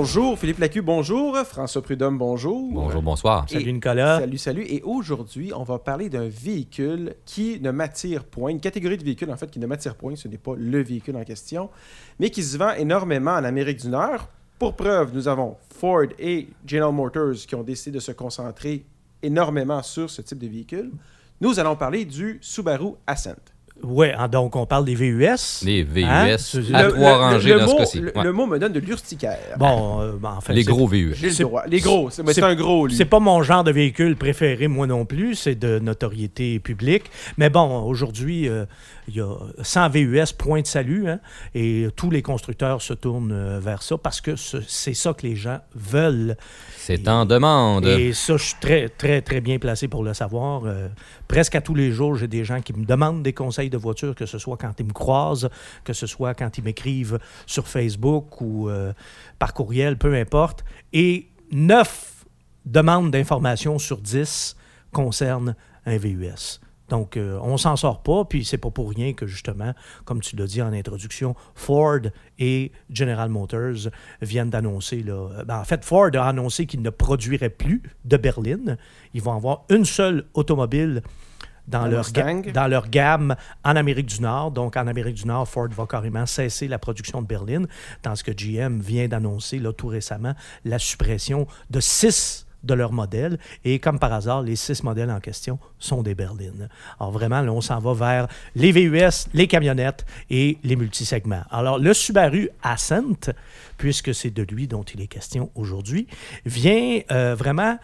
[0.00, 1.36] Bonjour Philippe Lacu, bonjour.
[1.44, 2.70] François Prudhomme, bonjour.
[2.72, 3.44] Bonjour, bonsoir.
[3.50, 4.18] Et- Salut Nicolas.
[4.20, 4.62] Salut, salut.
[4.66, 9.30] Et aujourd'hui, on va parler d'un véhicule qui ne m'attire point, une catégorie de véhicules
[9.30, 10.16] en fait qui ne m'attire point.
[10.16, 11.68] Ce n'est pas le véhicule en question,
[12.18, 14.30] mais qui se vend énormément en Amérique du Nord.
[14.58, 18.86] Pour preuve, nous avons Ford et General Motors qui ont décidé de se concentrer
[19.22, 20.92] énormément sur ce type de véhicule.
[21.42, 23.34] Nous allons parler du Subaru Ascent.
[23.82, 25.62] Ouais, hein, donc on parle des VUS.
[25.64, 26.36] Les VUS Hein?
[26.74, 28.00] à Le- trois rangées le dans ce mot, cas-ci.
[28.00, 28.24] le- Ouais.
[28.24, 29.38] le mot me donne de l'urticaire.
[29.58, 31.14] Bon, euh, ben, en fait, Les gros VUS.
[31.14, 31.62] J'ai le c'est- droit.
[31.66, 32.88] Les gros, c'est un gros.
[32.90, 35.34] C'est pas mon genre de véhicule préféré, moi non plus.
[35.34, 37.04] C'est de notoriété publique.
[37.38, 38.66] Mais bon, aujourd'hui, euh,
[39.08, 41.08] il y a 100 VUS, point de salut.
[41.08, 41.18] hein,
[41.54, 45.26] et tous les constructeurs se tournent euh, vers ça parce que ce- c'est ça que
[45.26, 46.36] les gens veulent.
[46.76, 47.86] C'est en demande.
[47.86, 50.62] Et ça, je suis très, très, très bien placé pour le savoir.
[50.66, 50.88] Euh,
[51.28, 54.14] presque à tous les jours, j'ai des gens qui me demandent des conseils de voiture,
[54.14, 55.48] que ce soit quand ils me croisent,
[55.84, 58.92] que ce soit quand ils m'écrivent sur Facebook ou euh,
[59.38, 60.64] par courriel, peu importe.
[60.92, 62.24] Et neuf
[62.66, 64.56] demandes d'informations sur 10
[64.92, 65.54] concernent
[65.86, 66.60] un VUS.
[66.90, 69.72] Donc, euh, on s'en sort pas, puis c'est pas pour rien que, justement,
[70.04, 72.00] comme tu l'as dit en introduction, Ford
[72.38, 73.88] et General Motors
[74.20, 78.76] viennent d'annoncer, euh, ben, en fait, Ford a annoncé qu'il ne produirait plus de berline.
[79.14, 81.02] Ils vont avoir une seule automobile
[81.70, 84.50] dans leur, dans gamme en Amérique du Nord.
[84.50, 87.66] Donc, en Amérique du Nord, Ford va carrément cesser la production de berline,
[88.02, 93.38] tandis que GM vient d'annoncer, tout récemment, la suppression de six de leurs modèles.
[93.64, 96.68] Et comme par hasard, les six modèles en question sont des berlines.
[96.98, 101.44] Alors vraiment, là, on s'en va vers les VUS, les camionnettes et les multisegments.
[101.50, 103.32] Alors, le Subaru Ascent,
[103.78, 106.06] puisque c'est de lui dont il est question aujourd'hui,
[106.44, 107.78] vient euh, vraiment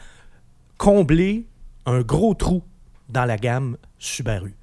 [0.77, 1.47] combler
[1.87, 2.62] un gros trou
[3.09, 4.55] dans la gamme Subaru.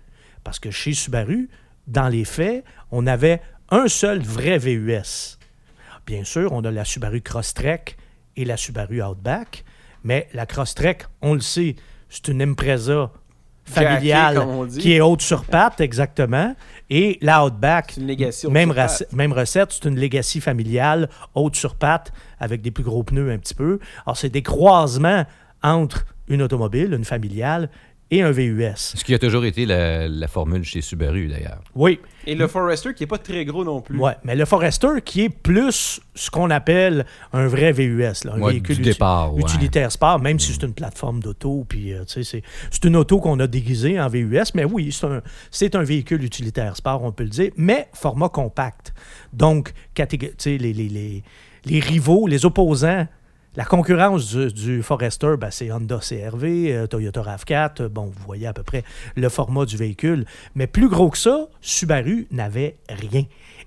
[0.43, 1.49] Parce que chez Subaru,
[1.87, 5.37] dans les faits, on avait un seul vrai VUS.
[6.05, 7.97] Bien sûr, on a la Subaru Crosstrek
[8.35, 9.63] et la Subaru Outback,
[10.03, 11.75] mais la Crosstrek, on le sait,
[12.09, 13.11] c'est une Impreza
[13.65, 16.53] familiale Jackée, qui est haute sur patte, exactement.
[16.89, 18.89] Et la Outback, C'est une Legacy haute même, sur patte.
[18.89, 23.31] race- même recette, c'est une Legacy familiale, haute sur patte, avec des plus gros pneus
[23.31, 23.79] un petit peu.
[24.05, 25.25] Alors, c'est des croisements
[25.61, 27.69] entre une automobile, une familiale,
[28.11, 28.73] et un VUS.
[28.75, 31.61] Ce qui a toujours été la, la formule chez Subaru, d'ailleurs.
[31.73, 33.97] Oui, Et le Forester qui est pas très gros non plus.
[33.97, 38.39] ouais, mais le Forester qui est plus ce qu'on appelle un vrai VUS, là, un
[38.41, 39.41] Ouais, véhicule du uti- départ, ouais.
[39.41, 42.95] utilitaire sport, même si c'est une plateforme d'auto, puis euh, tu sais, c'est c'est une
[42.95, 47.03] auto qu'on a déguisée en VUS, mais oui, c'est un, c'est un véhicule utilitaire sport,
[47.03, 48.93] on peut le dire, mais format compact.
[49.33, 51.23] Donc, catég- tu sais, les, les, les,
[51.65, 53.07] les rivaux, les opposants,
[53.55, 57.81] la concurrence du, du Forester, ben, c'est Honda CRV, euh, Toyota RAV4.
[57.81, 58.83] euh, Bon, vous voyez à peu près
[59.15, 60.25] le format du véhicule.
[60.55, 63.23] Mais plus gros que ça, Subaru n'avait rien.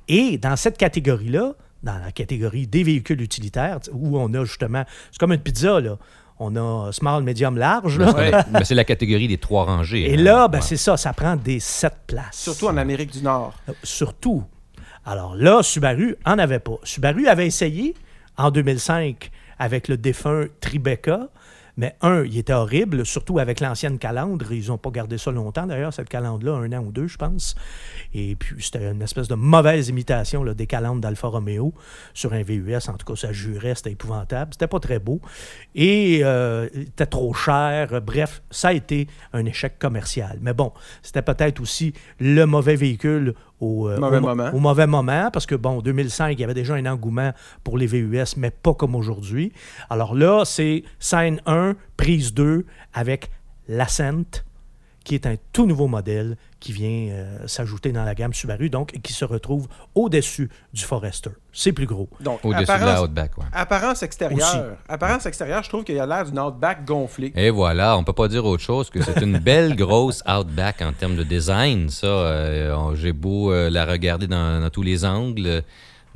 [0.09, 1.53] Et dans cette catégorie-là,
[1.83, 5.99] dans la catégorie des véhicules utilitaires, où on a justement, c'est comme une pizza, là.
[6.39, 7.99] On a small, medium, large.
[7.99, 8.13] Là.
[8.15, 8.31] Ouais.
[8.53, 10.11] Mais c'est la catégorie des trois rangées.
[10.11, 10.23] Et hein.
[10.23, 10.65] là, ben, Ouais.
[10.65, 12.27] c'est ça, ça prend des sept places.
[12.37, 13.55] Surtout en Amérique du Nord.
[13.69, 14.45] Euh, Surtout.
[15.07, 16.75] Alors là, Subaru en avait pas.
[16.83, 17.95] Subaru avait essayé
[18.37, 21.29] en 2005 avec le défunt Tribeca,
[21.77, 24.51] mais un, il était horrible, surtout avec l'ancienne calandre.
[24.51, 27.55] Ils n'ont pas gardé ça longtemps, d'ailleurs, cette calandre-là, un an ou deux, je pense.
[28.15, 31.75] Et puis, c'était une espèce de mauvaise imitation des calandres d'Alfa Romeo
[32.15, 32.89] sur un VUS.
[32.89, 34.55] En tout cas, ça jurait, c'était épouvantable.
[34.55, 35.21] C'était pas très beau.
[35.75, 38.01] Et euh, il trop cher.
[38.01, 40.39] Bref, ça a été un échec commercial.
[40.41, 44.51] Mais bon, c'était peut-être aussi le mauvais véhicule au, euh, Mauvais au mo- moment.
[44.53, 47.33] au mauvais moment, parce que, bon, en 2005, il y avait déjà un engouement
[47.65, 49.53] pour les VUS, mais pas comme aujourd'hui.
[49.91, 53.31] Alors là, c'est scène 1, prise 2, avec
[53.69, 54.43] l'Ascent,
[55.07, 58.93] qui est un tout nouveau modèle qui vient euh, s'ajouter dans la gamme Subaru, donc,
[58.93, 61.31] et qui se retrouve au-dessus du Forester.
[61.53, 62.09] C'est plus gros.
[62.19, 63.45] Donc, Au-dessus de la apparence, Outback, ouais.
[63.53, 64.39] apparence extérieure.
[64.39, 64.59] Aussi.
[64.89, 67.33] Apparence extérieure, je trouve qu'il a l'air d'une Outback gonflée.
[67.37, 70.93] Et voilà, on peut pas dire autre chose que c'est une belle grosse Outback en
[70.93, 71.89] termes de design.
[71.89, 75.63] Ça, euh, j'ai beau euh, la regarder dans, dans tous les angles,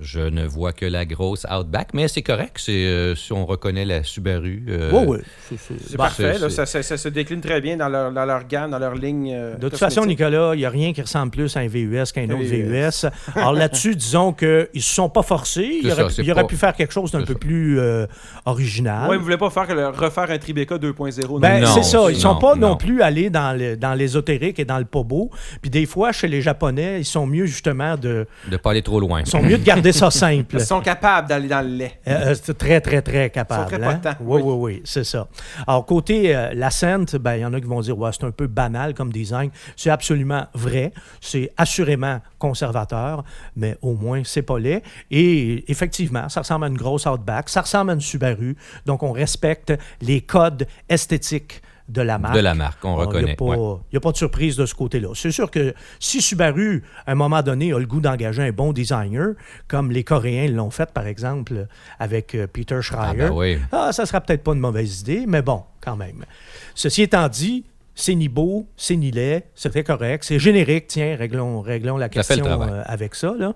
[0.00, 2.56] je ne vois que la grosse Outback, mais c'est correct.
[2.58, 4.64] C'est euh, si on reconnaît la Subaru.
[4.68, 5.18] euh, Oui, oui.
[5.48, 8.24] C'est- c'est- C'est parfait, là, ça, ça- ça se décline très bien dans leur, dans
[8.24, 9.32] leur gamme, dans leur ligne.
[9.34, 10.06] euh, De toute façon.
[10.06, 13.06] Nicolas, il n'y a rien qui ressemble plus à un VUS qu'un Un autre VUS.
[13.34, 15.68] Alors là-dessus, disons qu'ils ne se sont pas forcés.
[15.82, 17.38] Il C'est aurait, ça, c'est il aurait pas- pu faire quelque chose d'un peu ça.
[17.38, 18.06] plus euh,
[18.46, 19.08] original.
[19.10, 22.06] Ouais, vous voulez pas faire le- refaire un Tribeca 2.0 non Ben, Non, c'est ça.
[22.08, 22.76] Ils c'est- sont non, pas non, non.
[22.76, 25.30] plus allés dans le- dans l'ésotérique et dans le pas beau.
[25.60, 29.00] Puis des fois, chez les Japonais, ils sont mieux justement de, De pas aller trop
[29.00, 29.20] loin.
[29.20, 30.56] ils sont mieux de garder garder ça simple.
[30.56, 32.00] Ils sont capables d'aller dans le lait.
[32.06, 33.66] Euh, euh, c'est très, très, très capable.
[33.68, 34.00] Ils sont très hein?
[34.02, 34.52] potents, Oui, oui.
[34.52, 35.28] oui, oui, c'est ça.
[35.66, 38.30] Alors, côté euh, l'Ascent, ben, il y en a qui vont dire, ouais, c'est un
[38.30, 39.50] peu banal comme design.
[39.76, 40.92] C'est absolument vrai.
[41.20, 43.24] C'est assurément conservateur,
[43.56, 44.82] mais au moins, c'est pas laid.
[45.10, 47.48] Et effectivement, ça ressemble à une grosse Outback.
[47.48, 48.56] Ça ressemble à une Subaru.
[48.86, 52.34] Donc, on respecte les codes esthétiques de la marque.
[52.34, 53.32] De la marque, on Il n'y reconnaît.
[53.32, 53.78] a, pas- ouais.
[53.92, 55.08] y a pas de surprise de ce côté-là.
[55.14, 58.72] C'est sûr que si Subaru, à un moment donné, a le goût d'engager un bon
[58.72, 59.34] designer,
[59.68, 61.66] comme les Coréens l'ont fait, par exemple,
[61.98, 63.58] avec euh, Peter Ah, Schreier, ben oui.
[63.72, 66.24] ah, ça sera peut-être pas une mauvaise idée, mais bon, quand même.
[66.74, 67.64] Ceci étant dit,
[68.00, 72.08] c'est ni beau, c'est ni laid, c'est très correct, c'est générique, tiens, réglons, réglons la
[72.08, 73.34] question euh, avec ça.
[73.38, 73.52] Là.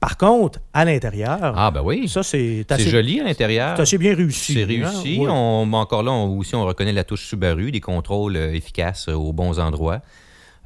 [0.00, 2.08] Par contre, à l'intérieur, Ah, ben oui.
[2.08, 3.76] ça, c'est joli à l'intérieur.
[3.76, 4.54] c'est assez bien réussi.
[4.54, 4.66] C'est hein?
[4.66, 5.18] réussi.
[5.18, 5.28] Ouais.
[5.30, 9.14] On, encore là, on- aussi, on reconnaît la touche Subaru, des contrôles euh, efficaces euh,
[9.14, 10.02] aux bons endroits.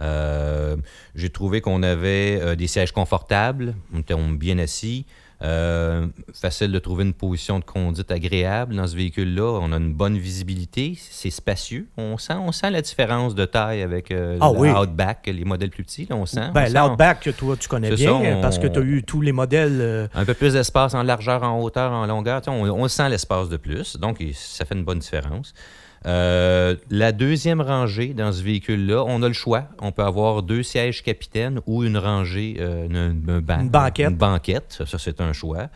[0.01, 0.77] Euh,
[1.15, 5.07] J'ai trouvé qu'on avait des sièges confortables, on était bien assis.
[5.43, 9.59] Euh, facile de trouver une position de conduite agréable dans ce véhicule-là.
[9.61, 11.89] On a une bonne visibilité, c'est spacieux.
[11.97, 14.71] On sent, on sent la différence de taille avec euh, Ah la oui.
[14.71, 16.07] Outback, les modèles plus petits.
[16.09, 16.51] là, on sent.
[16.55, 19.33] Ben, l'Outback, toi, tu connais bien, ça, on- parce que tu as eu tous les
[19.33, 19.79] modèles.
[19.81, 22.41] euh, un peu plus d'espace en largeur, en hauteur, en longueur.
[22.47, 25.55] On, on sent l'espace de plus, donc ça fait une bonne différence.
[26.05, 29.65] Euh, la deuxième rangée dans ce véhicule-là, on a le choix.
[29.81, 34.11] On peut avoir deux sièges capitaines ou une rangée, euh, une, banquette.
[34.11, 35.69] Une banquette, ça, c'est un choix.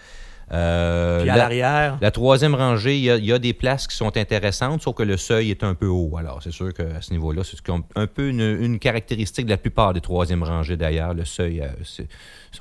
[0.52, 1.98] Euh, puis à la- l'arrière.
[2.00, 4.94] la troisième rangée, il y, a, il y a des places qui sont intéressantes, sauf
[4.94, 6.16] que le seuil est un peu haut.
[6.18, 7.58] Alors, c'est sûr qu'à ce niveau-là, c'est
[7.96, 11.14] un peu une, une caractéristique de la plupart des troisièmes rangées d'ailleurs.
[11.14, 12.04] Le seuil, euh,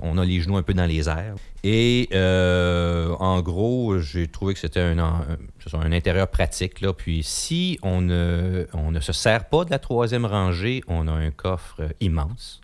[0.01, 1.35] on a les genoux un peu dans les airs.
[1.63, 4.97] Et euh, en gros, j'ai trouvé que c'était un,
[5.91, 6.81] intérieur pratique.
[6.81, 6.93] Là.
[6.93, 11.11] Puis si on ne, on ne se sert pas de la troisième rangée, on a
[11.11, 12.61] un coffre immense.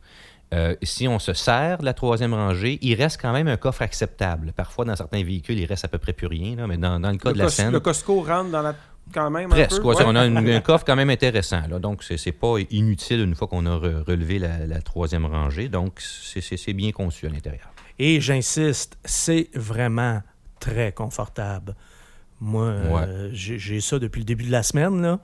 [0.54, 3.82] Euh, si on se sert de la troisième rangée, il reste quand même un coffre
[3.84, 4.52] acceptable.
[4.54, 7.10] Parfois, dans certains véhicules, il reste à peu près plus rien, là, mais dans, dans
[7.12, 8.76] le cas Le, de la scène, le Costco rentre dans la.
[9.14, 9.46] quand même.
[9.46, 9.78] un presque.
[9.78, 9.82] peu?
[9.82, 9.96] quoi.
[9.96, 10.04] Ouais.
[10.06, 11.62] On a une- un coffre quand même intéressant.
[11.70, 15.26] Là, donc, c'est c'est pas inutile une fois qu'on a re- relevé la, la troisième
[15.26, 15.70] rangée.
[15.70, 17.70] Donc, c'est- bien conçu à l'intérieur.
[17.98, 20.22] Et j'insiste, c'est vraiment
[20.60, 21.76] très confortable.
[22.42, 25.20] Moi, euh, j'ai j'ai ça depuis le début de la semaine, là,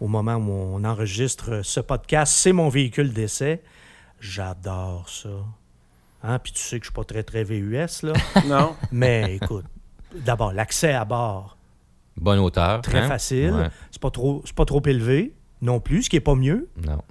[0.00, 2.32] au moment où on enregistre ce podcast.
[2.34, 3.62] C'est mon véhicule d'essai.
[4.22, 5.28] J'adore ça.
[6.22, 6.38] Hein?
[6.38, 8.12] Puis tu sais que je suis pas très, très VUS, là.
[8.46, 8.76] Non.
[8.92, 9.64] Mais écoute,
[10.14, 11.56] d'abord, l'accès à bord,
[12.16, 12.82] Bonne hauteur.
[12.82, 13.08] très hein?
[13.08, 13.50] facile.
[13.52, 13.68] Ouais.
[13.90, 16.68] C'est pas trop, c'est pas trop élevé non plus, ce qui est pas mieux.
[16.86, 16.98] Non.
[16.98, 17.02] que-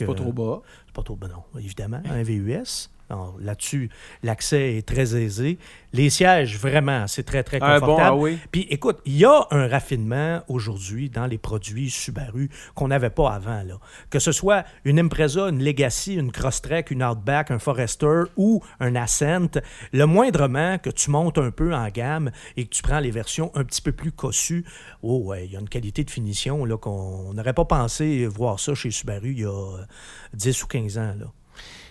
[0.00, 0.60] C'est pas trop bas.
[0.86, 2.90] C'est pas trop, ben non, évidemment, un VUS.
[3.40, 3.90] Là-dessus,
[4.22, 5.58] l'accès est très aisé.
[5.94, 7.86] Les sièges, vraiment, c'est très, très confortable.
[7.86, 8.38] bon, ah oui.
[8.52, 13.32] Puis écoute, il y a un raffinement aujourd'hui dans les produits Subaru qu'on n'avait pas
[13.32, 13.62] avant.
[13.62, 13.78] Là.
[14.10, 18.94] Que ce soit une Impreza, une Legacy, une Crosstrek, une Outback, un Forester ou un
[18.94, 19.60] Ascent,
[19.92, 23.50] le moindrement que tu montes un peu en gamme et que tu prends les versions
[23.54, 24.66] un petit peu plus cossues,
[25.02, 28.60] oh ouais, il y a une qualité de finition là, qu'on n'aurait pas pensé voir
[28.60, 29.84] ça chez Subaru il y a euh,
[30.34, 31.14] 10 ou 15 ans.
[31.18, 31.32] Là.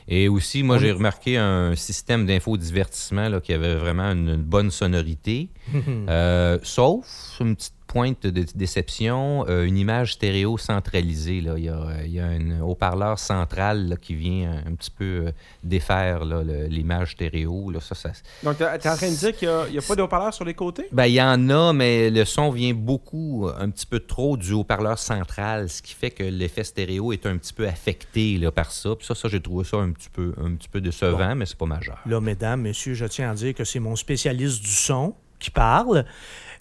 [0.07, 5.49] Et aussi, moi, j'ai remarqué un système d'infodivertissement qui avait vraiment une, une bonne sonorité.
[6.09, 11.41] Euh, sauf une petite pointe de déception, euh, une image stéréo centralisée.
[11.41, 11.53] Là.
[11.57, 15.05] Il, y a, il y a un haut-parleur central là, qui vient un, petit peu
[15.27, 15.31] euh,
[15.63, 17.71] défaire l'image stéréo.
[17.71, 17.79] Là.
[17.79, 18.09] Ça, ça,
[18.43, 20.53] Donc, tu es en train de dire qu'il n'y a, pas de haut-parleur sur les
[20.53, 20.87] côtés?
[20.91, 24.53] ben, il y en a, mais le son vient beaucoup, un petit peu trop du
[24.53, 28.71] haut-parleur central, ce qui fait que l'effet stéréo est un petit peu affecté là, par
[28.71, 28.95] ça.
[28.95, 31.57] Puis ça, ça j'ai trouvé ça un petit peu, un petit peu décevant, mais c'est
[31.57, 31.99] pas majeur.
[32.05, 36.05] Là, mesdames, messieurs, je tiens à dire que c'est mon spécialiste du son qui parle.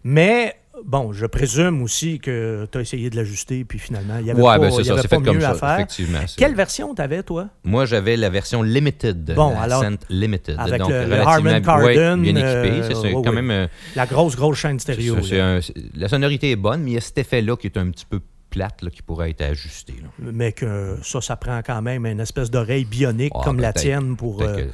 [0.05, 4.31] Mais, bon, je présume aussi que tu as essayé de l'ajuster, puis finalement, il y
[4.31, 6.19] avait Ouais, pas, ben c'est ça, c'est fait comme effectivement.
[6.37, 7.49] Quelle version t'avais, toi?
[7.65, 10.57] Moi, j'avais la version limited, Bon, la alors, Ascent Limited.
[10.59, 12.43] avec donc, le- Harman Kardon, bien équipé.
[12.45, 13.33] euh, c'est ouais, quand ouais.
[13.33, 13.51] même...
[13.51, 15.17] euh, La grosse, grosse chaîne stéréo.
[15.33, 15.61] un-
[15.95, 18.21] la sonorité est bonne, mais il y a cet effet-là qui est un petit peu
[18.51, 19.95] plate, là, qui pourrait être ajusté.
[20.03, 20.09] là.
[20.33, 24.17] Mais que ça, ça prend quand même une espèce d'oreille bionique Ah, comme la tienne
[24.17, 24.65] pour, euh,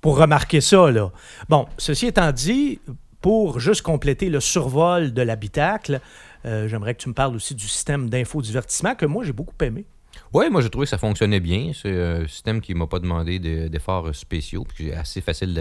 [0.00, 0.90] pour remarquer ça.
[0.90, 1.10] Là.
[1.48, 2.80] Bon, ceci étant dit,
[3.26, 5.98] pour juste compléter le survol de l'habitacle,
[6.44, 9.84] euh, j'aimerais que tu me parles aussi du système d'infodivertissement que moi, j'ai beaucoup aimé.
[10.32, 11.72] Oui, moi j'ai trouvé que ça fonctionnait bien.
[11.74, 15.52] C'est un système qui m'a pas demandé de- d'efforts spéciaux, puis qui est assez facile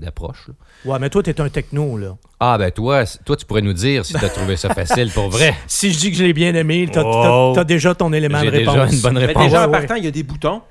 [0.00, 0.46] d'approche.
[0.84, 2.16] Ouais, mais toi, tu es un techno, là.
[2.38, 5.28] Ah ben toi, toi tu pourrais nous dire si tu as trouvé ça facile pour
[5.28, 5.54] vrai.
[5.66, 7.52] Si je dis que je l'ai bien aimé, tu as, Oh.
[7.66, 8.74] déjà ton élément de J'ai réponse.
[8.76, 9.42] déjà une bonne Mais réponse.
[9.42, 10.62] déjà, en partant, il y a des boutons.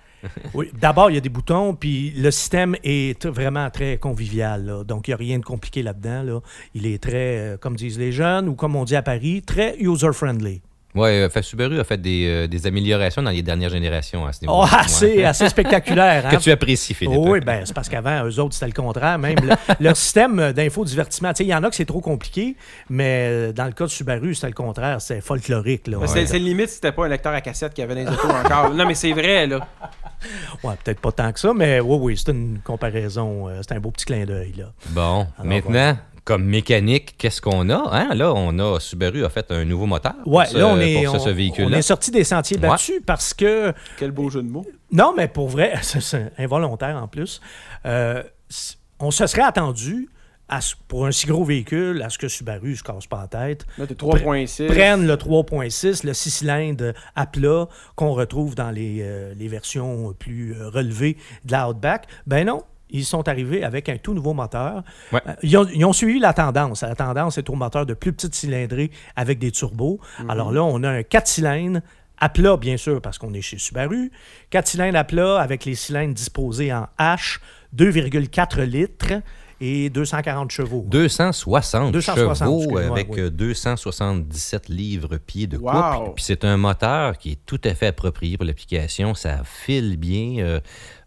[0.74, 4.84] D'abord, il y a des boutons, puis le système est vraiment très convivial.
[4.86, 6.24] Donc, il n'y a rien de compliqué là-dedans.
[6.24, 6.40] là.
[6.74, 9.78] Il est très, euh, comme disent les jeunes, ou comme on dit à Paris, très
[9.80, 10.62] user-friendly.
[10.98, 14.42] Ouais, euh, Subaru a fait des, euh, des améliorations dans les dernières générations à ce
[14.42, 14.54] niveau.
[14.58, 16.26] Oh, assez, assez spectaculaire.
[16.28, 16.30] hein?
[16.36, 17.18] Que tu apprécies, Philippe.
[17.20, 19.18] oui, ben, c'est parce qu'avant, eux autres, c'était le contraire.
[19.20, 22.56] Même le- leur système d'infodivertissement, tu sais, il y en a que c'est trop compliqué,
[22.90, 25.02] mais euh, dans le cas de Subaru, c'était le contraire.
[25.02, 25.88] C'est folklorique.
[25.88, 25.98] Là.
[26.08, 28.30] C'est- C'est limite si c'était pas un lecteur à cassette qui avait dans les autos
[28.30, 28.74] encore.
[28.74, 29.60] Non, mais c'est vrai, là.
[30.64, 33.48] Ouais, peut-être pas tant que ça, mais oui, oui, c'est une comparaison.
[33.50, 34.52] euh, c'est un beau petit clin d'œil.
[34.58, 34.66] là.
[34.90, 35.96] Bon, Alors, maintenant,
[36.28, 37.90] comme mécanique, qu'est-ce qu'on a?
[37.94, 38.14] Hein?
[38.14, 41.06] Là, on a Subaru a fait un nouveau moteur pour Ouais, ce, là, on est,
[41.06, 41.78] pour ce, ce on- véhicule-là.
[41.78, 42.68] on est sorti des sentiers Ouais.
[42.68, 44.66] battus parce que Quel beau jeu de mots.
[44.92, 47.40] Non, mais pour vrai, c'est- involontaire en plus.
[47.86, 48.22] Euh,
[49.00, 50.10] on se serait attendu
[50.50, 53.48] à ce- pour un si gros véhicule à ce que Subaru se casse pas la
[53.48, 53.66] tête.
[53.78, 54.68] Là, t'es 3.6.
[54.68, 60.14] Prennent le 3.6, le 6 cylindres à plat qu'on retrouve dans les, euh, les versions
[60.20, 61.16] plus euh, relevées
[61.46, 62.08] de la Outback.
[62.26, 64.84] Ben non, ils sont arrivés avec un tout nouveau moteur.
[65.12, 65.22] Ouais.
[65.28, 66.82] Euh, Ils, ont, ils ont suivi la tendance.
[66.84, 70.00] La tendance est au moteur de plus petite cylindrée avec des turbos.
[70.30, 71.82] Alors là, on a un 4 cylindres
[72.20, 74.12] à plat, bien sûr, parce qu'on est chez Subaru.
[74.50, 77.40] 4 cylindres à plat avec les cylindres disposés en H,
[77.76, 79.14] 2,4 litres
[79.60, 80.86] et 240 chevaux.
[80.88, 83.22] 260, 260, chevaux avec oui.
[83.22, 85.72] euh, 277 livres-pieds de Wow.
[85.72, 86.12] couple.
[86.16, 89.14] Puis c'est un moteur qui est tout à fait approprié pour l'application.
[89.16, 90.38] Ça file bien.
[90.40, 90.60] euh,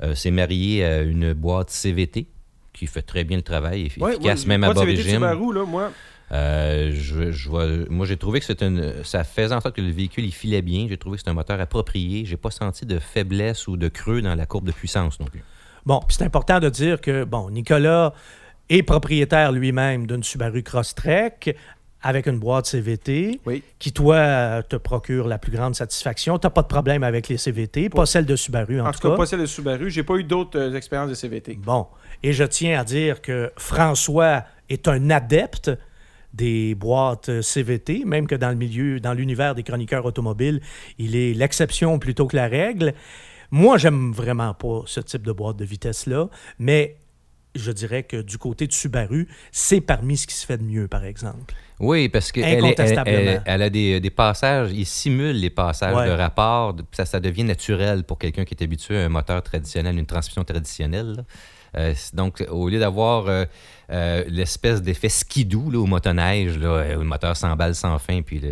[0.02, 2.26] euh, c'est marié à une boîte CVT
[2.72, 5.20] qui fait très bien le travail, efficace même à bas régime.
[5.22, 5.34] Là,
[5.66, 5.90] moi.
[6.32, 9.80] Euh, je, je vois- moi, j'ai trouvé que c'est une, ça faisait en sorte que
[9.80, 10.86] le véhicule il filait bien.
[10.88, 12.24] J'ai trouvé que c'est un moteur approprié.
[12.24, 15.42] J'ai pas senti de faiblesse ou de creux dans la courbe de puissance non plus.
[15.86, 18.12] Bon, puis c'est important de dire que, bon, Nicolas
[18.68, 21.56] est propriétaire lui-même d'une Subaru Crosstrek
[22.02, 23.62] avec une boîte CVT Oui.
[23.78, 26.38] qui, toi, te procure la plus grande satisfaction.
[26.38, 29.10] Tu n'as pas de problème avec les CVT, pas celle de Subaru en, En tout
[29.10, 29.16] cas.
[29.16, 29.90] pas celle de Subaru.
[29.90, 31.58] J'ai pas eu d'autres euh, expériences de CVT.
[31.62, 31.86] Bon,
[32.22, 35.70] et je tiens à dire que François est un adepte
[36.32, 40.60] des boîtes euh, CVT, même que dans le milieu, dans l'univers des chroniqueurs automobiles,
[40.98, 42.94] il est l'exception plutôt que la règle.
[43.50, 46.28] Moi, j'aime vraiment pas ce type de boîte de vitesse-là,
[46.58, 46.96] mais
[47.56, 50.86] je dirais que du côté de Subaru, c'est parmi ce qui se fait de mieux,
[50.86, 51.52] par exemple.
[51.80, 56.06] Oui, parce qu'elle elle, elle, a des, des passages, il simule les passages Ouais.
[56.06, 59.98] de rapport, ça, ça devient naturel pour quelqu'un qui est habitué à un moteur traditionnel,
[59.98, 61.14] une transmission traditionnelle.
[61.16, 61.22] là.
[61.76, 63.44] Euh, donc, au lieu d'avoir euh,
[63.90, 68.42] euh, l'espèce d'effet skidoo là, au motoneige, là, où le moteur s'emballe sans fin, puis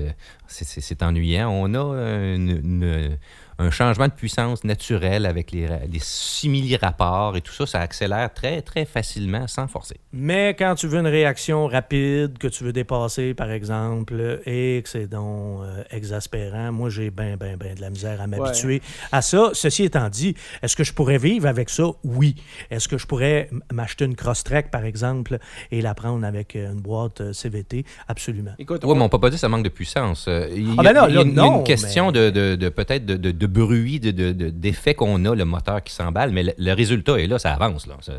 [0.46, 1.94] c'est- ennuyant, on a
[2.34, 3.18] une- une-
[3.58, 8.62] un changement de puissance naturel avec les, les simili-rapports et tout ça, ça accélère très,
[8.62, 9.96] très facilement sans forcer.
[10.12, 14.88] Mais quand tu veux une réaction rapide, que tu veux dépasser, par exemple, et que
[14.88, 18.80] c'est donc euh, exaspérant, moi, j'ai ben, ben, ben de la misère à m'habituer
[19.12, 19.50] à ça.
[19.52, 21.84] Ceci étant dit, est-ce que je pourrais vivre avec ça?
[22.04, 22.36] Oui.
[22.70, 25.38] Est-ce que je pourrais m'acheter une Crosstrek, par exemple,
[25.70, 27.84] et la prendre avec euh, une boîte euh, CVT?
[28.08, 28.52] Absolument.
[28.58, 30.28] Écoute, Oui, on- mais on peut pas dire que ça manque de puissance.
[30.54, 32.68] Il y, Ah ben là, il y a une- non, question mais- de, de- de-
[32.68, 36.30] peut-être de, de- de bruit, de, de- de- d'effet qu'on a, le moteur qui s'emballe,
[36.30, 37.86] mais le, le résultat est là, ça avance.
[37.86, 37.96] Là.
[38.00, 38.12] Ça-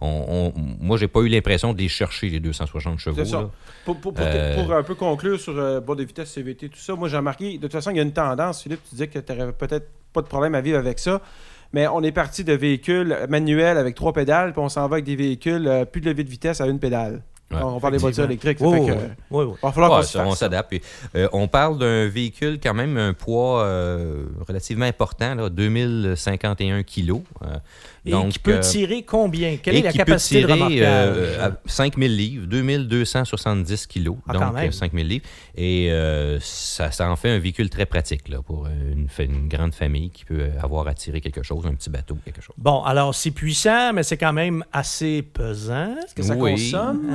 [0.00, 3.16] on, on- moi, j'ai pas eu l'impression de les chercher, les 260 chevaux.
[3.16, 3.40] C'est ça.
[3.40, 3.50] là.
[3.84, 6.78] Pour, pour- pour- Euh, pour un peu conclure sur euh, boîte de vitesse CVT, tout
[6.78, 9.08] ça, moi j'ai remarqué, de toute façon, il y a une tendance, Philippe, tu disais
[9.08, 11.20] que tu n'aurais peut-être pas de problème à vivre avec ça,
[11.72, 15.04] mais on est parti de véhicules manuels avec trois pédales, puis on s'en va avec
[15.04, 17.22] des véhicules euh, plus de levier de vitesse à une pédale.
[17.50, 18.92] Ouais, on parle des voitures électriques, ça Oui, fait oui, que,
[19.30, 19.54] oui, oui.
[19.62, 20.74] va falloir Ouais, ça, on s'adapte.
[21.16, 27.22] Euh, on parle d'un véhicule quand même un poids euh, relativement important, là, 2051 kilos.
[27.42, 27.56] euh,
[28.04, 29.56] Et donc, qui peut tirer combien?
[29.56, 31.16] Quelle est la capacité peut de tirer remorquage?
[31.16, 34.68] euh, à 5000 livres, 2270 kilos, Ah, donc même.
[34.68, 35.24] euh, 5000 livres.
[35.56, 35.90] Et
[36.40, 39.08] ça, ça en fait un véhicule très pratique là, pour une,
[39.48, 42.54] grande famille qui peut avoir à tirer quelque chose, un petit bateau, quelque chose.
[42.58, 45.96] Bon, alors c'est puissant, mais c'est quand même assez pesant.
[46.04, 46.52] Est-ce que ça Oui.
[46.70, 47.06] consomme?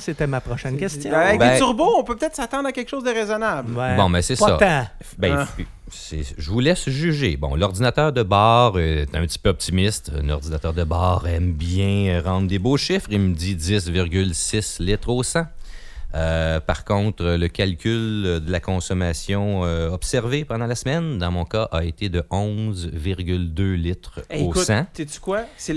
[0.00, 1.12] C'était ma prochaine question.
[1.12, 3.72] Avec Ben- des turbos, on peut peut-être s'attendre à quelque chose de raisonnable.
[3.96, 4.56] Bon, mais c'est ça.
[4.58, 4.86] tant.
[5.18, 5.48] Ben, Ah.
[6.38, 7.36] je vous laisse juger.
[7.36, 10.10] Bon, l'ordinateur de bord est un petit peu optimiste.
[10.16, 13.06] Un ordinateur de bord aime bien rendre des beaux chiffres.
[13.10, 15.46] Il me dit 10,6 litres au 100.
[16.14, 21.44] Euh, par contre, le calcul de la consommation euh, observée pendant la semaine, dans mon
[21.44, 24.86] cas, a été de 11,2 litres Hey, au écoute, 100.
[24.92, 25.44] sais-tu quoi?
[25.56, 25.74] C'est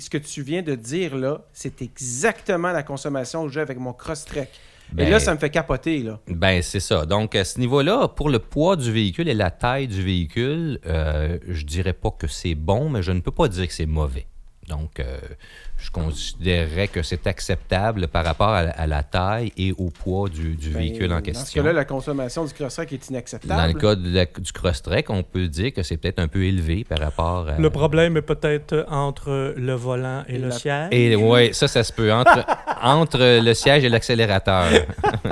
[0.00, 3.92] ce que tu viens de dire là, c'est exactement la consommation que j'ai avec mon
[3.92, 4.50] Crosstrek.
[4.92, 6.18] Et Ben- là, ça me fait capoter, là.
[6.28, 7.04] Ben, c'est ça.
[7.04, 11.38] Donc, à ce niveau-là, pour le poids du véhicule et la taille du véhicule, euh,
[11.46, 14.26] je dirais pas que c'est bon, mais je ne peux pas dire que c'est mauvais.
[14.66, 15.00] Donc,
[15.78, 20.56] je considérerais que c'est acceptable par rapport à, à la taille et au poids du,
[20.56, 21.62] du Ben, véhicule en Dans ce question.
[21.62, 23.60] cas-là, la consommation du Crosstrek est inacceptable.
[23.60, 26.42] Dans le cas de la- du cross-trek, on peut dire que c'est peut-être un peu
[26.44, 27.58] élevé par rapport à...
[27.58, 30.88] Le problème est peut-être entre le volant et, Et le la- siège.
[30.90, 32.12] Et ouais, ça, ça se peut.
[32.12, 32.44] Entre,
[32.82, 34.66] entre le siège et l'accélérateur.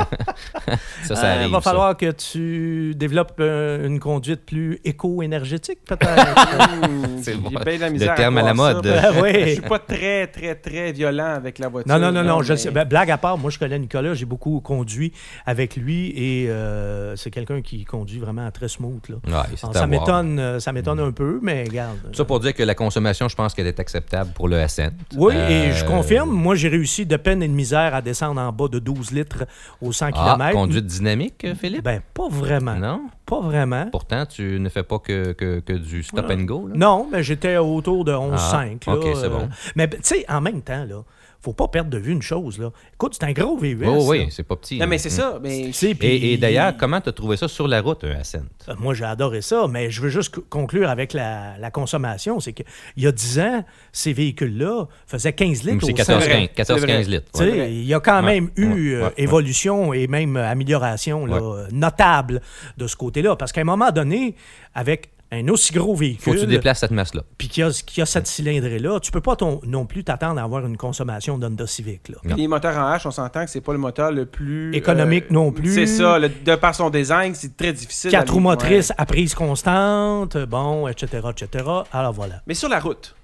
[1.05, 1.47] ça, ça Euh, arrive.
[1.49, 1.71] Il va ça.
[1.71, 6.07] falloir que tu développes euh, une conduite plus éco-énergétique, peut-être.
[7.23, 7.51] C'est bon.
[7.51, 8.87] Le misère terme à la mode.
[8.87, 9.33] parce que Ah oui.
[9.47, 11.91] Je suis pas très, très, très violent avec la voiture.
[11.93, 12.71] non, non, non, non, je mais- sais.
[12.71, 15.13] Ben, blague à part, moi, je connais Nicolas, j'ai beaucoup conduit
[15.47, 19.09] avec lui et euh, c'est quelqu'un qui conduit vraiment très smooth.
[19.09, 19.17] Là.
[19.27, 21.97] Ouais, c'est Alors, à ça m'étonne, euh, ça m'étonne un peu, mais regarde.
[22.13, 24.91] Ça pour dire que la consommation, je pense qu'elle est acceptable pour le Ascent.
[25.17, 28.41] Oui, Euh, et je confirme, moi j'ai réussi de peine et de misère à descendre
[28.41, 29.45] en bas de 12 litres
[29.81, 30.53] au 100 Ah, km.
[30.53, 31.85] conduite dynamique, Philippe?
[31.85, 32.75] Ben, pas vraiment.
[32.77, 33.03] non?
[33.25, 33.87] Pas vraiment.
[33.91, 36.69] Pourtant, tu ne fais pas que, que, que du stop and go.
[36.69, 36.75] Là?
[36.77, 38.83] Non, mais j'étais autour de 11,5.
[38.87, 39.49] Ah, ok, c'est euh, bon.
[39.75, 41.03] Mais tu sais, en même temps, là,
[41.43, 42.59] faut pas perdre de vue une chose.
[42.59, 42.73] Là.
[42.95, 43.79] Écoute, c'est un gros VUS.
[43.87, 43.99] Oh, là.
[44.05, 44.79] oui, c'est pas petit.
[44.79, 45.13] Non, mais c'est Mm.
[45.13, 45.39] ça.
[45.41, 48.41] Mais puis- Et, et d'ailleurs, comment tu as trouvé ça sur la route, un Ascent?
[48.69, 52.41] Euh, Moi, j'ai adoré ça, mais je veux juste co- conclure avec la, la consommation.
[52.41, 52.65] C'est qu'il
[52.97, 56.49] y a 10 ans, ces véhicules-là faisaient 15 litres C'est au 14-15 C'est vrai.
[56.49, 56.97] 14, C'est vrai.
[56.97, 57.31] 15 litres.
[57.33, 57.73] Tu sais, Ouais.
[57.73, 58.41] il y a quand Ouais.
[58.41, 58.95] même eu Ouais.
[59.03, 59.15] euh, Ouais.
[59.19, 62.41] évolution et même amélioration là, notable
[62.77, 63.37] de ce côté-là.
[63.37, 64.35] Parce qu'à un moment donné,
[64.75, 67.23] avec un aussi gros Faut véhicule, que tu déplaces cette masse-là.
[67.37, 70.05] puis qu'il y, a- qu'il y a cette cylindrée-là, tu peux pas ton- non plus
[70.05, 72.09] t'attendre à avoir une consommation d'Honda Civic.
[72.09, 72.17] Là.
[72.25, 72.37] Non.
[72.37, 74.71] les moteurs en H, on s'entend que c'est pas le moteur le plus.
[74.71, 75.75] euh, Économique non plus.
[75.75, 76.19] C'est ça.
[76.21, 78.11] le- de par son design, c'est très difficile.
[78.13, 78.95] Quatre roues motrices ouais.
[78.99, 81.65] à prise constante, bon, etc., etc.
[81.93, 82.43] Alors voilà.
[82.47, 83.15] Mais sur la route.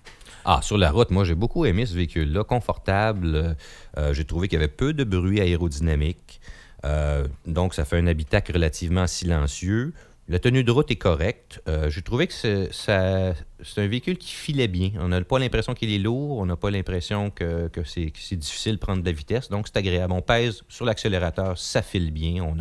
[0.45, 2.43] Ah, sur la route, moi, j'ai beaucoup aimé ce véhicule-là.
[2.43, 3.55] Confortable.
[3.97, 6.41] Euh, j'ai trouvé qu'il y avait peu de bruit aérodynamique.
[6.85, 9.93] Euh, donc, ça fait un habitacle relativement silencieux.
[10.29, 11.61] La tenue de route est correcte.
[11.69, 14.93] Euh, j'ai trouvé que c'est, un véhicule qui filait bien.
[15.01, 16.39] On n'a pas l'impression qu'il est lourd.
[16.39, 19.49] On n'a pas l'impression que, c'est, difficile de prendre de la vitesse.
[19.49, 20.13] Donc, c'est agréable.
[20.13, 22.43] On pèse sur l'accélérateur, ça file bien.
[22.45, 22.57] On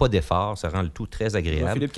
[0.00, 0.56] pas d'effort.
[0.58, 1.74] Ça rend le tout très agréable.
[1.74, 1.92] Philippe.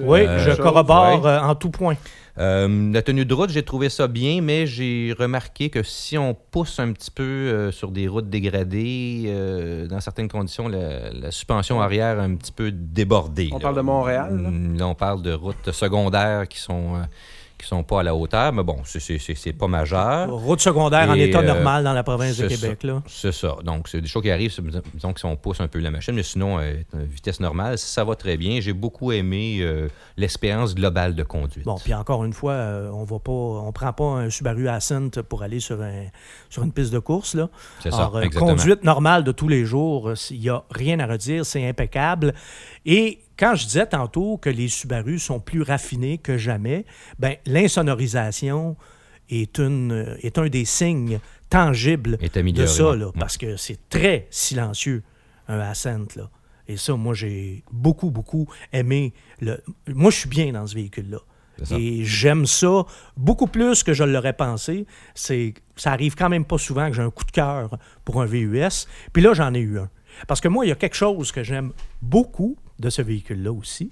[0.00, 0.58] Oui, euh, je chose.
[0.60, 1.96] corrobore euh, en tout point.
[2.36, 6.34] Euh, la tenue de route, j'ai trouvé ça bien, mais j'ai remarqué que si on
[6.34, 11.30] pousse un petit peu euh, sur des routes dégradées, euh, dans certaines conditions, la, la
[11.30, 13.50] suspension arrière a un petit peu débordé.
[13.52, 13.62] On là.
[13.62, 14.50] parle de Montréal, là?
[14.50, 17.02] Mm, Là, on parle de routes secondaires qui sont, euh,
[17.64, 20.30] qui sont pas à la hauteur, mais bon, c'est- pas majeur.
[20.32, 22.82] Route secondaire en état euh, normal dans la province de Québec.
[22.82, 23.02] Là.
[23.06, 23.56] C'est ça.
[23.64, 24.54] Donc, c'est des choses qui arrivent,
[24.94, 28.04] disons que si on pousse un peu la machine, mais sinon, euh, vitesse normale, ça
[28.04, 28.60] va très bien.
[28.60, 31.64] J'ai beaucoup aimé euh, l'expérience globale de conduite.
[31.64, 35.10] Bon, puis encore une fois, euh, on va pas, on prend pas un Subaru Ascent
[35.28, 36.04] pour aller sur, un,
[36.50, 37.34] sur une piste de course.
[37.34, 37.48] Là.
[37.80, 38.46] C'est ça, exactement.
[38.54, 42.34] conduite normale de tous les jours, il n'y a rien à redire, c'est impeccable.
[42.86, 46.84] Et quand je disais tantôt que les Subaru sont plus raffinés que jamais,
[47.18, 48.76] ben, l'insonorisation
[49.30, 51.18] est, une, est un des signes
[51.50, 53.12] tangibles de ça, là, Ouais.
[53.18, 55.02] parce que c'est très silencieux,
[55.48, 56.06] un Ascent.
[56.16, 56.30] Là.
[56.68, 59.12] Et ça, moi, j'ai beaucoup, beaucoup aimé.
[59.40, 59.62] Le...
[59.88, 61.18] Moi, je suis bien dans ce véhicule-là.
[61.70, 62.84] Et j'aime ça
[63.16, 64.86] beaucoup plus que je l'aurais pensé.
[65.14, 68.26] C'est, ça arrive quand même pas souvent que j'ai un coup de cœur pour un
[68.26, 68.88] VUS.
[69.12, 69.88] Puis là, j'en ai eu un.
[70.26, 73.90] Parce que moi, il y a quelque chose que j'aime beaucoup de ce véhicule-là aussi.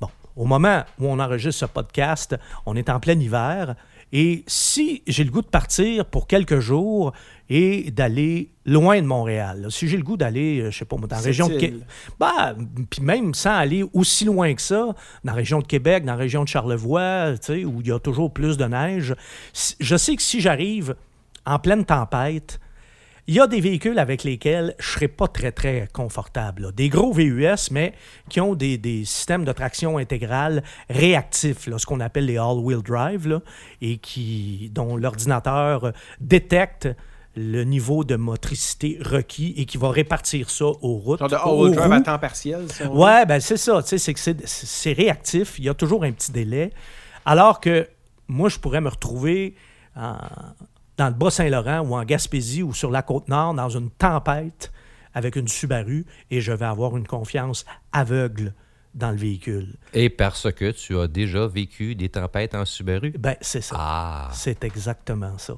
[0.00, 2.36] Bon, au moment où on enregistre ce podcast,
[2.66, 3.74] on est en plein hiver.
[4.12, 7.12] Et si j'ai le goût de partir pour quelques jours
[7.50, 10.96] et d'aller loin de Montréal, là, si j'ai le goût d'aller, euh, je sais pas,
[10.96, 11.58] dans la région de.
[11.58, 11.82] Québec,
[12.18, 12.54] bah,
[12.88, 16.18] puis même sans aller aussi loin que ça, dans la région de Québec, dans la
[16.18, 19.14] région de Charlevoix, tu sais, où il y a toujours plus de neige,
[19.78, 20.96] je sais que si j'arrive
[21.44, 22.60] en pleine tempête,
[23.28, 26.62] il y a des véhicules avec lesquels je ne serais pas très, très confortable.
[26.62, 26.72] là.
[26.72, 27.92] Des gros VUS, mais
[28.30, 32.82] qui ont des, des systèmes de traction intégrale réactifs, là, ce qu'on appelle les all-wheel
[32.82, 33.40] drive, là,
[33.82, 36.88] et qui, dont l'ordinateur détecte
[37.36, 41.20] le niveau de motricité requis et qui va répartir ça aux routes.
[41.20, 42.66] Genre de all-wheel drive à temps partiel.
[42.72, 42.82] si.
[42.84, 46.32] Ouais, ben c'est ça, c'est que c'est- c'est réactif, il y a toujours un petit
[46.32, 46.70] délai.
[47.24, 47.86] Alors que
[48.26, 49.54] moi, je pourrais me retrouver
[49.94, 50.16] en-
[50.98, 54.70] dans le Bas-Saint-Laurent ou en Gaspésie ou sur la Côte-Nord dans une tempête
[55.14, 58.52] avec une Subaru et je vais avoir une confiance aveugle
[58.94, 59.76] dans le véhicule.
[59.94, 63.12] Et parce que tu as déjà vécu des tempêtes en Subaru?
[63.18, 63.76] Ben, c'est ça.
[63.78, 65.54] Ah, C'est exactement ça.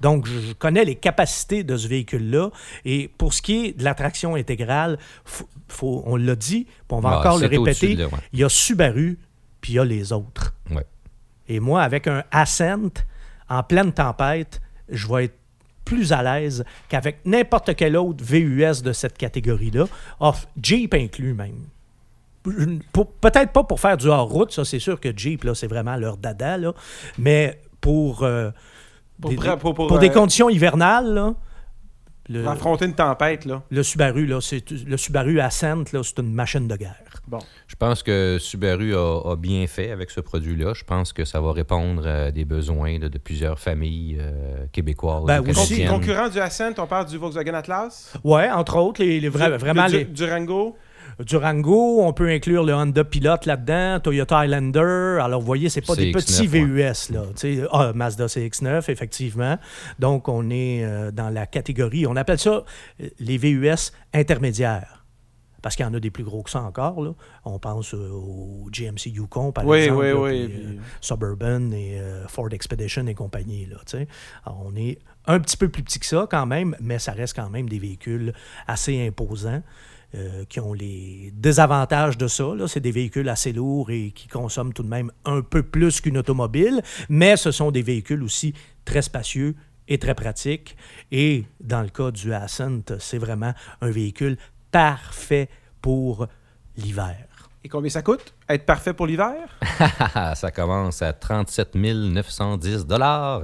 [0.00, 2.50] Donc, je connais les capacités de ce véhicule-là.
[2.84, 6.74] Et pour ce qui est de la traction intégrale, faut- faut- on l'a dit, puis
[6.90, 8.18] on va Ah, encore le répéter, de là, ouais.
[8.32, 9.18] il y a Subaru,
[9.60, 10.54] puis il y a les autres.
[10.70, 10.86] ouais.
[11.48, 12.90] Et moi, avec un Ascent,
[13.48, 15.34] en pleine tempête, je vais être
[15.84, 19.86] plus à l'aise qu'avec n'importe quel autre VUS de cette catégorie-là,
[20.20, 21.64] off, Jeep inclus même.
[23.20, 26.16] Peut-être pas pour faire du hors-route, ça c'est sûr que Jeep, là, c'est vraiment leur
[26.16, 26.72] dada, là,
[27.18, 28.50] mais pour euh,
[29.20, 31.34] Pour, des, pour- pour, euh, conditions hivernales, là,
[32.28, 33.62] le, affronter une tempête, là.
[33.70, 37.22] le Subaru, là, c'est, le Subaru Ascent, là, c'est une machine de guerre.
[37.26, 37.38] Bon.
[37.80, 40.72] Je pense que Subaru a, a bien fait avec ce produit-là.
[40.74, 45.24] Je pense que ça va répondre à des besoins de, de plusieurs familles euh, québécoises
[45.26, 48.12] Ben, aussi- concurrent du Ascent, on parle du Volkswagen Atlas?
[48.24, 50.76] Ouais, entre autres, les, les vra- Du- vraiment le- les, Durango?
[51.20, 55.18] Durango, on peut inclure le Honda Pilot là-dedans, Toyota Highlander.
[55.22, 56.46] Alors, vous voyez, c'est pas des CX-9, petits.
[56.48, 57.22] VUS, là.
[57.36, 59.56] Tu sais, ah, Mazda CX-9, effectivement.
[60.00, 62.64] Donc, on est euh, dans la catégorie, on appelle ça
[63.00, 64.97] euh, les VUS intermédiaires.
[65.62, 67.02] Parce qu'il y en a des plus gros que ça encore.
[67.02, 67.12] Là.
[67.44, 70.00] On pense euh, au GMC Yukon, par Oui, exemple.
[70.02, 70.48] oui, là, oui.
[70.48, 73.66] puis, euh, puis- Suburban et euh, Ford Expedition et compagnie.
[73.66, 73.76] Là.
[74.46, 77.34] Alors, on est un petit peu plus petit que ça quand même, mais ça reste
[77.36, 78.32] quand même des véhicules
[78.66, 79.62] assez imposants.
[80.14, 82.44] euh, qui ont les désavantages de ça.
[82.66, 86.16] C'est des véhicules assez lourds et qui consomment tout de même un peu plus qu'une
[86.16, 88.54] automobile, mais ce sont des véhicules aussi
[88.86, 89.54] très spacieux
[89.86, 90.78] et très pratiques.
[91.12, 94.38] Et dans le cas du Ascent, c'est vraiment un véhicule
[94.70, 95.48] parfait
[95.80, 96.26] pour
[96.76, 97.16] l'hiver.
[97.64, 98.34] Et combien ça coûte?
[98.48, 99.34] Être parfait pour l'hiver?
[100.14, 103.42] Ah, ça commence à 37 910 dollars.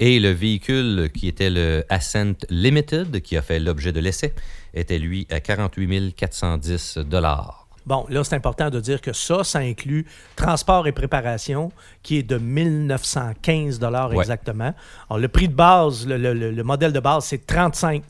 [0.00, 4.34] Et le véhicule qui était le Ascent Limited, qui a fait l'objet de l'essai,
[4.74, 7.68] était lui à 48 410 dollars.
[7.84, 10.06] Bon, là, c'est important de dire que ça, ça inclut
[10.36, 11.72] transport et préparation,
[12.04, 14.18] qui est de 1915 dollars Ouais.
[14.20, 14.72] exactement.
[15.10, 18.04] Alors, le prix de base, le, le- le- le modèle de base, c'est 35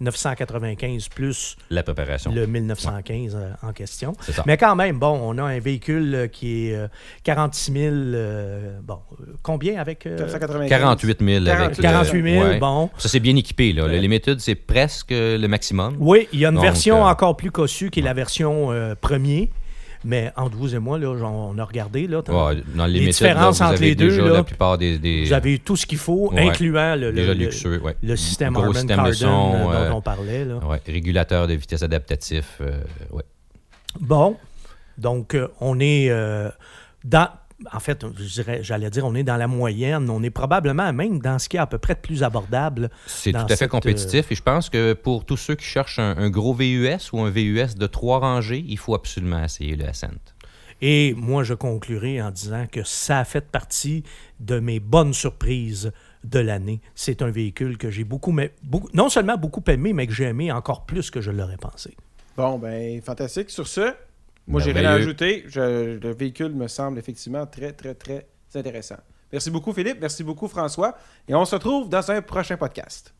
[0.00, 2.32] 995 plus La préparation.
[2.32, 4.14] le 1915 euh, en question.
[4.46, 6.88] Mais quand même, bon, on a un véhicule euh, qui est euh,
[7.24, 7.84] 46 000.
[7.94, 10.06] euh, bon, euh, combien avec.
[10.06, 10.68] euh, 495.
[10.68, 12.58] 48 000 avec 48 le- 48 000, ouais.
[12.58, 12.90] bon.
[12.98, 13.72] Ça, c'est bien équipé.
[13.72, 13.86] Là.
[13.86, 13.98] Le Ouais.
[14.00, 15.96] Limited, c'est presque le maximum.
[15.98, 18.70] Oui, il y a une Donc, version euh, encore plus cossue qui est la version
[18.72, 19.50] euh, premier.
[20.04, 22.06] Mais entre vous et moi, là, on a regardé.
[22.06, 24.32] Là, Ouais, dans le Les Limited, là, différences vous entre avez les deux, déjà là,
[24.34, 24.98] la plupart des...
[24.98, 26.48] des Vous avez tout ce qu'il faut, Ouais.
[26.48, 27.80] incluant le, le- déjà le- luxueux.
[27.82, 27.96] ouais.
[28.02, 30.44] le système Gros Harman Kardon euh, dont on parlait.
[30.44, 30.60] Là.
[30.86, 32.58] régulateur de vitesse adaptatif.
[32.60, 32.80] euh.
[34.00, 34.36] Bon,
[34.96, 36.10] donc euh, on est
[37.04, 37.28] dans...
[37.72, 40.08] En fait, je dirais- j'allais dire, on est dans la moyenne.
[40.10, 42.88] On est probablement même dans ce qui est à peu près de plus abordable.
[43.06, 45.64] C'est tout à fait cette, euh, compétitif et je pense que pour tous ceux qui
[45.64, 49.74] cherchent un, un gros VUS ou un VUS de trois rangées, il faut absolument essayer
[49.74, 50.08] le Ascent.
[50.80, 54.04] Et moi, je conclurai en disant que ça a fait partie
[54.38, 55.90] de mes bonnes surprises
[56.22, 56.80] de l'année.
[56.94, 60.24] C'est un véhicule que j'ai beaucoup, mais beaucoup, non seulement beaucoup aimé, mais que j'ai
[60.24, 61.96] aimé encore plus que je l'aurais pensé.
[62.36, 63.50] Bon, ben, fantastique.
[63.50, 63.92] Sur ce,
[64.48, 65.44] moi, j'ai rien à ajouter.
[65.48, 68.96] Je- le véhicule me semble effectivement très, très, très intéressant.
[69.32, 69.98] Merci beaucoup, Philippe.
[70.00, 70.96] Merci beaucoup, François.
[71.28, 73.14] Et on se retrouve dans un prochain podcast.